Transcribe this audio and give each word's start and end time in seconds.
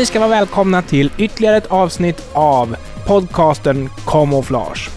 ni 0.00 0.06
ska 0.06 0.18
vara 0.18 0.30
välkomna 0.30 0.82
till 0.82 1.10
ytterligare 1.18 1.56
ett 1.56 1.66
avsnitt 1.66 2.28
av 2.32 2.76
podcasten 3.06 3.88
Camouflage. 4.06 4.89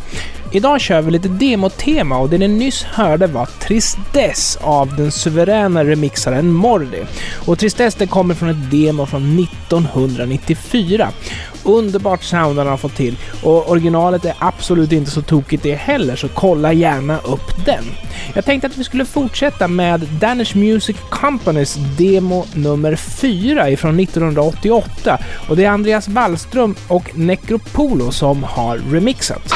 Idag 0.55 0.81
kör 0.81 1.01
vi 1.01 1.11
lite 1.11 1.27
demotema 1.27 2.17
och 2.17 2.29
det 2.29 2.37
ni 2.37 2.47
nyss 2.47 2.83
hörde 2.83 3.27
var 3.27 3.45
Tristess 3.45 4.57
av 4.61 4.95
den 4.95 5.11
suveräna 5.11 5.83
remixaren 5.83 6.51
Mordi. 6.51 7.03
Och 7.45 7.59
Tristess 7.59 7.95
det 7.95 8.07
kommer 8.07 8.35
från 8.35 8.49
ett 8.49 8.71
demo 8.71 9.05
från 9.05 9.39
1994. 9.39 11.09
Underbart 11.63 12.23
sound 12.23 12.57
han 12.57 12.67
har 12.67 12.77
fått 12.77 12.95
till 12.95 13.17
och 13.43 13.71
originalet 13.71 14.25
är 14.25 14.33
absolut 14.39 14.91
inte 14.91 15.11
så 15.11 15.21
tokigt 15.21 15.63
det 15.63 15.75
heller, 15.75 16.15
så 16.15 16.27
kolla 16.27 16.73
gärna 16.73 17.17
upp 17.17 17.65
den. 17.65 17.83
Jag 18.35 18.45
tänkte 18.45 18.67
att 18.67 18.77
vi 18.77 18.83
skulle 18.83 19.05
fortsätta 19.05 19.67
med 19.67 19.99
Danish 19.99 20.55
Music 20.55 20.97
Companys 21.09 21.77
demo 21.97 22.45
nummer 22.53 22.95
4 22.95 23.69
ifrån 23.69 23.99
1988 23.99 25.17
och 25.49 25.55
det 25.55 25.65
är 25.65 25.69
Andreas 25.69 26.07
Wallström 26.07 26.75
och 26.87 27.17
Necropolo 27.17 28.11
som 28.11 28.43
har 28.43 28.77
remixat. 28.91 29.53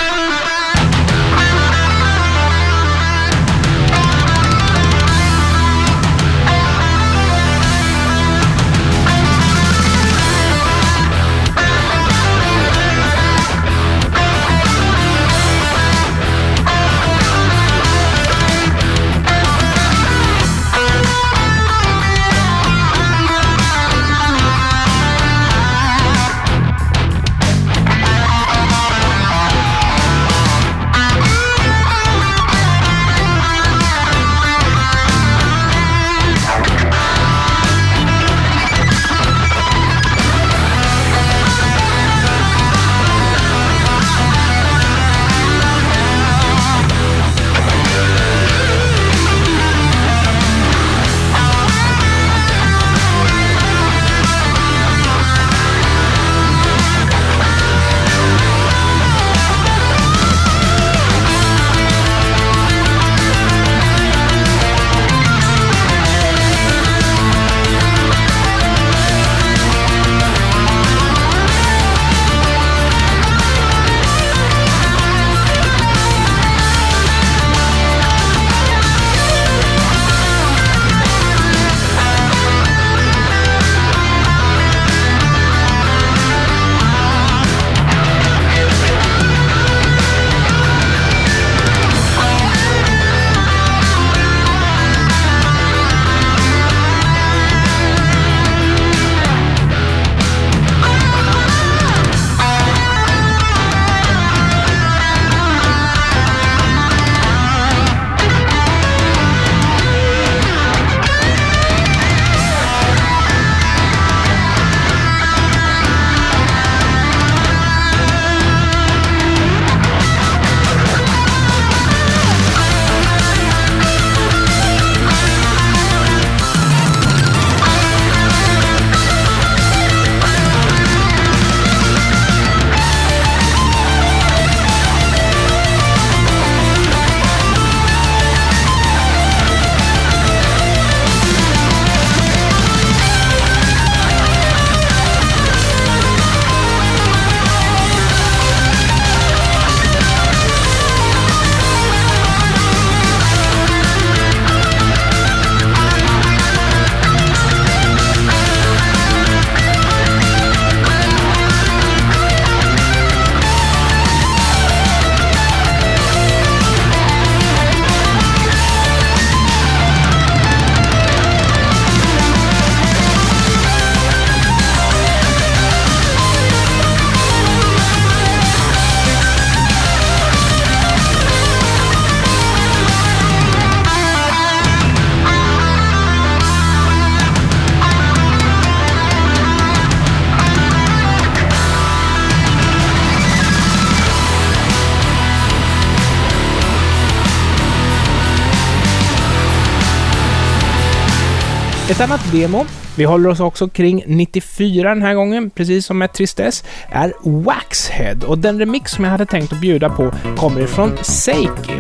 Ett 201.98 202.04
annat 202.04 202.32
demo, 202.32 202.66
vi 202.98 203.04
håller 203.04 203.30
oss 203.30 203.40
också 203.40 203.68
kring 203.68 204.04
94 204.08 204.90
den 204.90 205.02
här 205.02 205.14
gången, 205.14 205.50
precis 205.50 205.86
som 205.86 205.98
med 205.98 206.14
Tristess, 206.14 206.64
är 206.90 207.14
Waxhead 207.24 208.24
och 208.28 208.38
den 208.38 208.60
remix 208.60 208.92
som 208.92 209.04
jag 209.04 209.12
hade 209.12 209.26
tänkt 209.26 209.54
att 209.54 209.62
bjuda 209.62 209.90
på 209.90 210.14
kommer 210.38 210.62
ifrån 210.62 210.98
Seiki. 211.02 211.74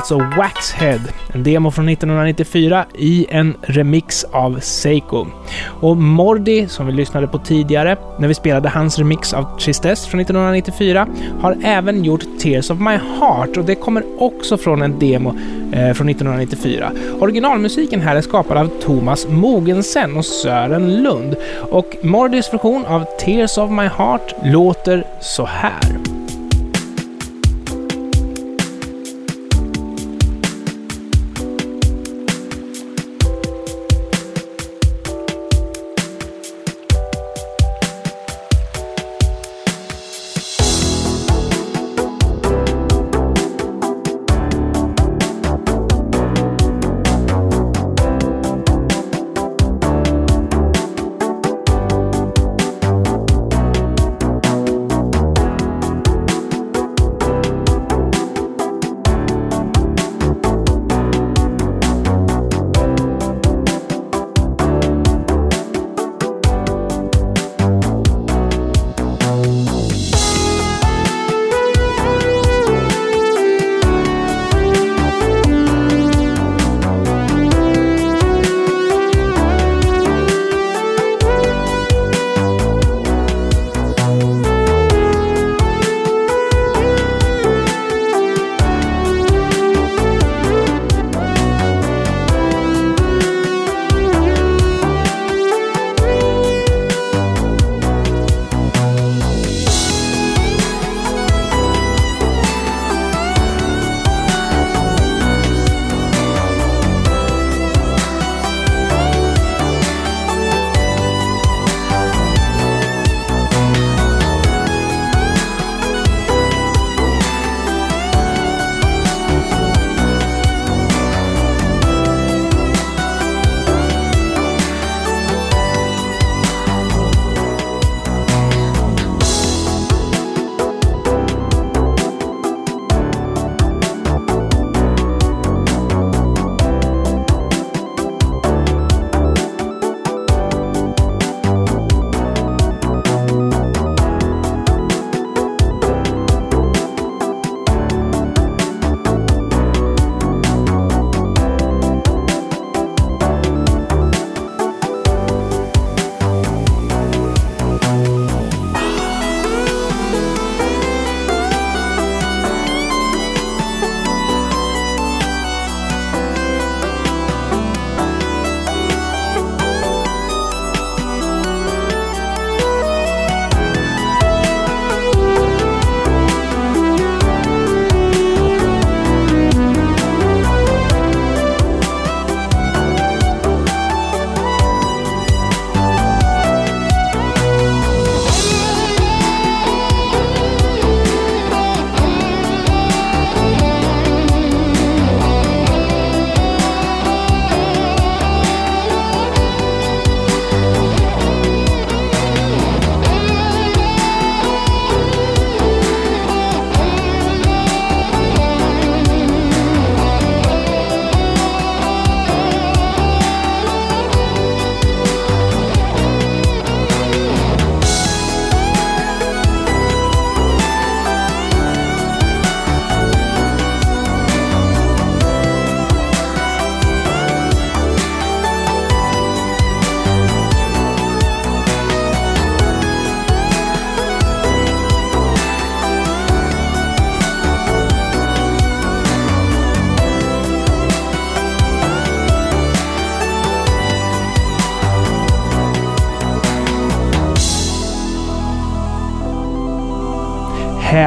Alltså 0.00 0.18
Waxhead, 0.38 1.00
en 1.32 1.42
demo 1.42 1.70
från 1.70 1.88
1994 1.88 2.84
i 2.94 3.26
en 3.30 3.56
remix 3.62 4.24
av 4.24 4.60
Seiko. 4.60 5.26
Och 5.80 5.96
Mordi, 5.96 6.68
som 6.68 6.86
vi 6.86 6.92
lyssnade 6.92 7.26
på 7.26 7.38
tidigare, 7.38 7.96
när 8.18 8.28
vi 8.28 8.34
spelade 8.34 8.68
hans 8.68 8.98
remix 8.98 9.34
av 9.34 9.58
Tristess 9.58 10.06
från 10.06 10.20
1994, 10.20 11.08
har 11.40 11.56
även 11.64 12.04
gjort 12.04 12.24
Tears 12.40 12.70
of 12.70 12.78
My 12.78 12.98
Heart 13.18 13.56
och 13.56 13.64
det 13.64 13.74
kommer 13.74 14.04
också 14.18 14.56
från 14.56 14.82
en 14.82 14.98
demo 14.98 15.28
eh, 15.72 15.92
från 15.92 16.08
1994. 16.08 16.92
Originalmusiken 17.20 18.00
här 18.00 18.16
är 18.16 18.20
skapad 18.20 18.56
av 18.56 18.70
Thomas 18.82 19.26
Mogensen 19.28 20.16
och 20.16 20.24
Sören 20.24 21.02
Lund 21.02 21.36
och 21.70 21.96
Mordis 22.02 22.52
version 22.52 22.86
av 22.86 23.04
Tears 23.20 23.58
of 23.58 23.70
My 23.70 23.86
Heart 23.86 24.34
låter 24.44 25.04
så 25.20 25.44
här. 25.46 26.19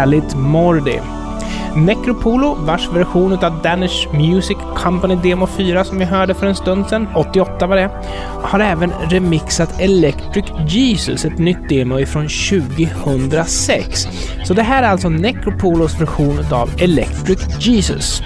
Härligt 0.03 0.35
Mordi. 0.35 0.99
Necropolo, 1.75 2.55
vars 2.55 2.89
version 2.93 3.33
av 3.33 3.61
Danish 3.61 4.13
Music 4.13 4.57
Company 4.75 5.15
Demo 5.23 5.47
4 5.47 5.83
som 5.83 5.99
vi 5.99 6.05
hörde 6.05 6.33
för 6.33 6.47
en 6.47 6.55
stund 6.55 6.87
sedan, 6.87 7.07
88 7.15 7.67
var 7.67 7.75
det, 7.75 7.89
har 8.41 8.59
även 8.59 8.91
remixat 9.09 9.79
Electric 9.81 10.45
Jesus, 10.67 11.25
ett 11.25 11.37
nytt 11.37 11.69
demo 11.69 11.99
ifrån 11.99 12.27
2006. 12.27 14.07
Så 14.45 14.53
det 14.53 14.61
här 14.61 14.83
är 14.83 14.87
alltså 14.87 15.09
Necropolos 15.09 16.01
version 16.01 16.39
av 16.51 16.69
Electric 16.77 17.67
Jesus. 17.67 18.21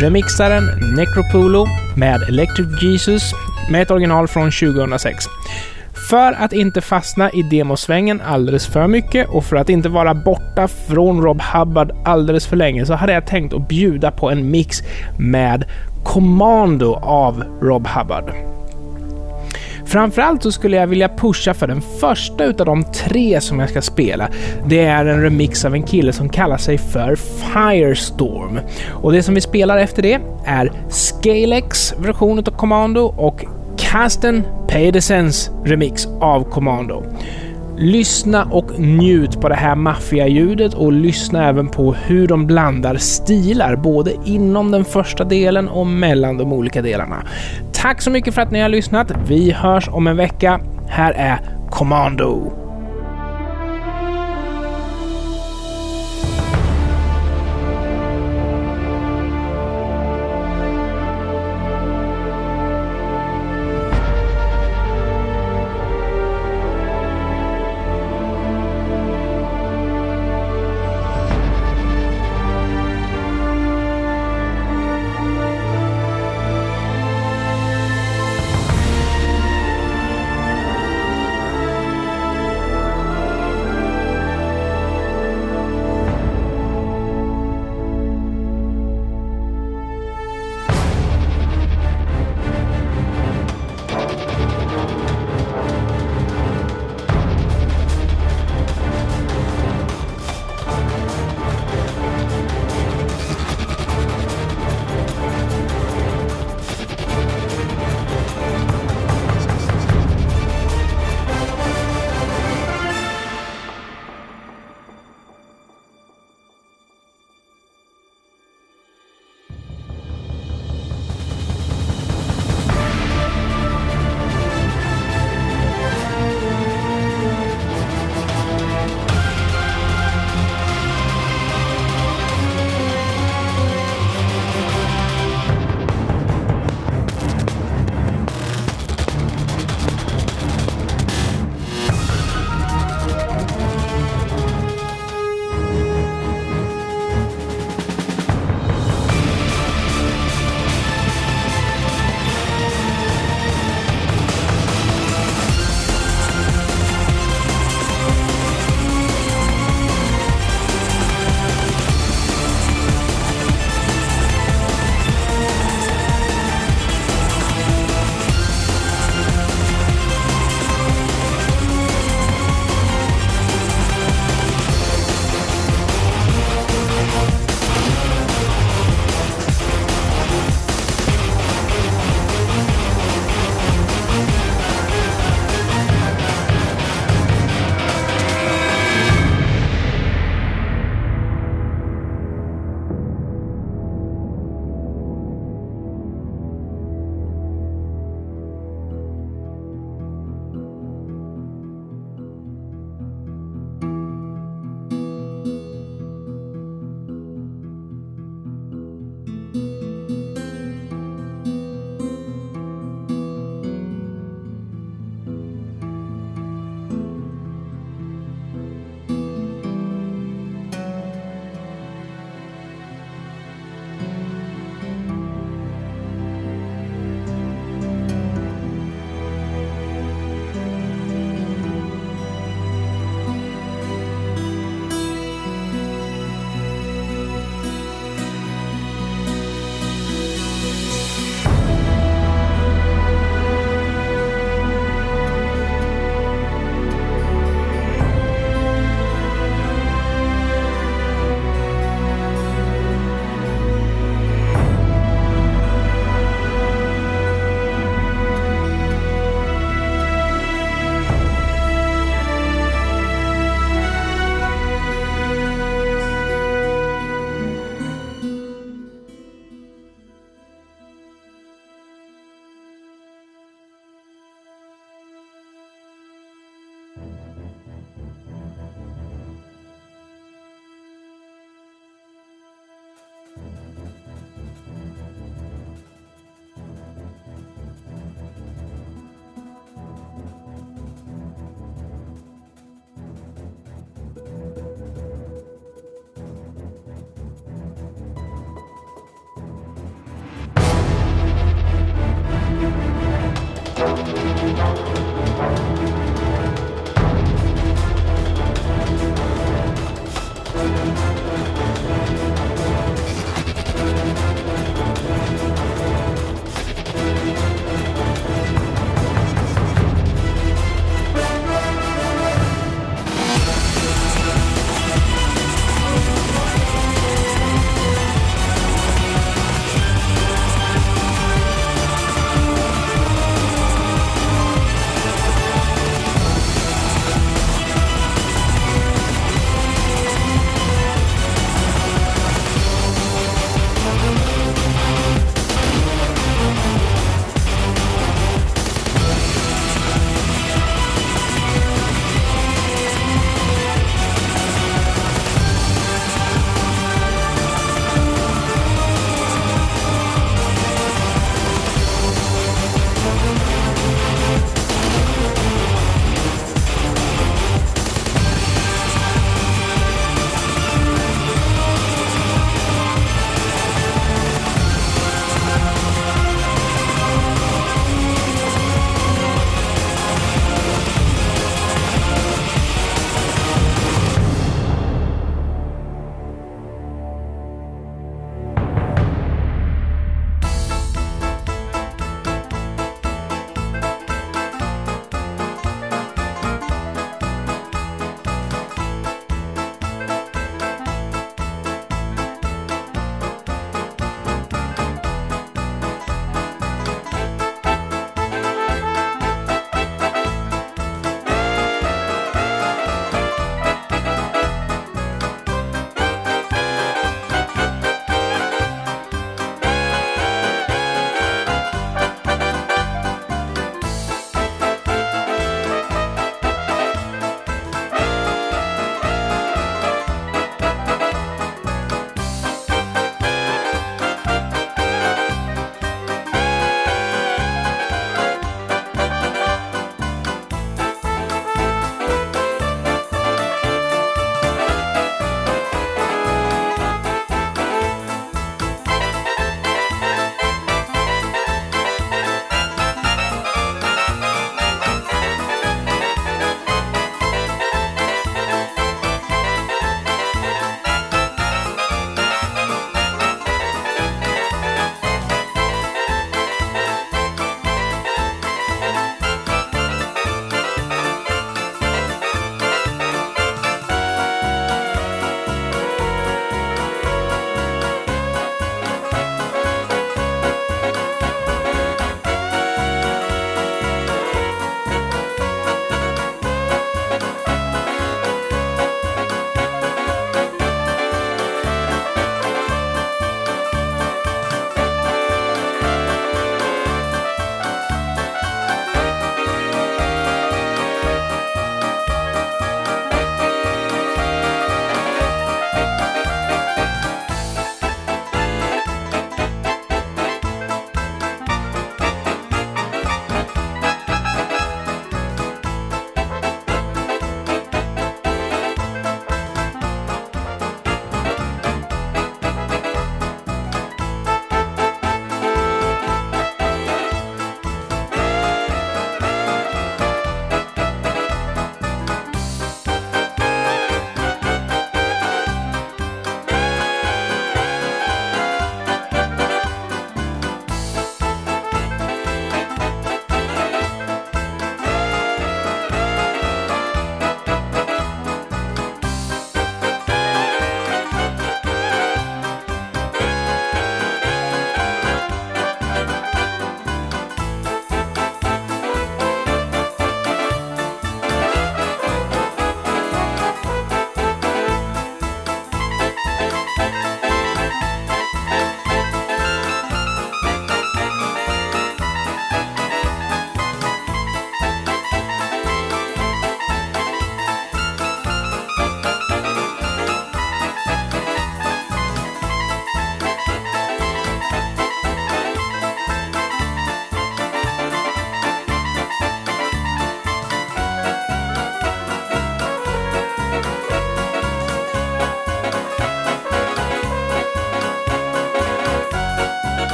Remixaren 0.00 0.64
Necropolo 0.96 1.66
med 1.96 2.22
Electric 2.28 2.82
Jesus 2.82 3.32
med 3.70 3.82
ett 3.82 3.90
original 3.90 4.28
från 4.28 4.50
2006. 4.50 5.24
För 6.10 6.32
att 6.32 6.52
inte 6.52 6.80
fastna 6.80 7.30
i 7.30 7.42
demosvängen 7.42 8.20
alldeles 8.20 8.66
för 8.66 8.86
mycket 8.86 9.28
och 9.28 9.44
för 9.44 9.56
att 9.56 9.68
inte 9.68 9.88
vara 9.88 10.14
borta 10.14 10.68
från 10.68 11.22
Rob 11.22 11.42
Hubbard 11.42 11.92
alldeles 12.04 12.46
för 12.46 12.56
länge 12.56 12.86
så 12.86 12.94
hade 12.94 13.12
jag 13.12 13.26
tänkt 13.26 13.54
att 13.54 13.68
bjuda 13.68 14.10
på 14.10 14.30
en 14.30 14.50
mix 14.50 14.82
med 15.18 15.64
Commando 16.04 16.94
av 16.94 17.44
Rob 17.62 17.86
Hubbard. 17.86 18.32
Framförallt 19.90 20.42
så 20.42 20.52
skulle 20.52 20.76
jag 20.76 20.86
vilja 20.86 21.08
pusha 21.08 21.54
för 21.54 21.66
den 21.66 21.80
första 22.00 22.44
utav 22.44 22.66
de 22.66 22.84
tre 22.84 23.40
som 23.40 23.58
jag 23.58 23.70
ska 23.70 23.82
spela. 23.82 24.28
Det 24.66 24.84
är 24.84 25.06
en 25.06 25.22
remix 25.22 25.64
av 25.64 25.74
en 25.74 25.82
kille 25.82 26.12
som 26.12 26.28
kallar 26.28 26.56
sig 26.56 26.78
för 26.78 27.16
Firestorm. 27.16 28.60
Och 28.90 29.12
det 29.12 29.22
som 29.22 29.34
vi 29.34 29.40
spelar 29.40 29.78
efter 29.78 30.02
det 30.02 30.20
är 30.44 30.72
Scalex 30.88 31.94
version 31.98 32.38
av 32.38 32.42
Commando 32.42 33.00
och 33.00 33.44
Casten 33.76 34.42
Pedersens 34.68 35.50
remix 35.64 36.06
av 36.20 36.44
Commando. 36.50 37.02
Lyssna 37.76 38.44
och 38.44 38.80
njut 38.80 39.40
på 39.40 39.48
det 39.48 39.54
här 39.54 39.74
maffialjudet 39.74 40.74
och 40.74 40.92
lyssna 40.92 41.48
även 41.48 41.68
på 41.68 41.92
hur 41.92 42.26
de 42.26 42.46
blandar 42.46 42.96
stilar, 42.96 43.76
både 43.76 44.12
inom 44.24 44.70
den 44.70 44.84
första 44.84 45.24
delen 45.24 45.68
och 45.68 45.86
mellan 45.86 46.38
de 46.38 46.52
olika 46.52 46.82
delarna. 46.82 47.22
Tack 47.80 48.02
så 48.02 48.10
mycket 48.10 48.34
för 48.34 48.42
att 48.42 48.50
ni 48.50 48.60
har 48.60 48.68
lyssnat. 48.68 49.12
Vi 49.28 49.52
hörs 49.52 49.88
om 49.88 50.06
en 50.06 50.16
vecka. 50.16 50.60
Här 50.88 51.12
är 51.12 51.40
Commando. 51.70 52.52